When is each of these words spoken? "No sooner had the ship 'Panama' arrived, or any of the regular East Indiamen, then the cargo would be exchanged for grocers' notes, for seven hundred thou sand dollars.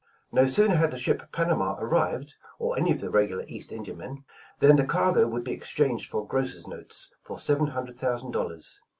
"No 0.31 0.47
sooner 0.47 0.77
had 0.77 0.89
the 0.89 0.97
ship 0.97 1.21
'Panama' 1.31 1.75
arrived, 1.79 2.33
or 2.57 2.75
any 2.75 2.91
of 2.91 3.01
the 3.01 3.11
regular 3.11 3.43
East 3.47 3.71
Indiamen, 3.71 4.25
then 4.57 4.75
the 4.77 4.83
cargo 4.83 5.27
would 5.27 5.43
be 5.43 5.51
exchanged 5.53 6.09
for 6.09 6.27
grocers' 6.27 6.65
notes, 6.65 7.11
for 7.21 7.39
seven 7.39 7.67
hundred 7.67 7.99
thou 7.99 8.17
sand 8.17 8.33
dollars. 8.33 8.81